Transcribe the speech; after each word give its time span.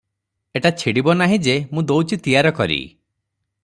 ଏଟା 0.59 0.71
ଛିଡ଼ିବ 0.83 1.15
ନାହିଁ 1.21 1.39
ଯେ- 1.49 1.59
ମୁଁ 1.75 1.85
ଦଉଚି 1.93 2.21
ତିଆର 2.25 2.57
କରି।" 2.63 2.81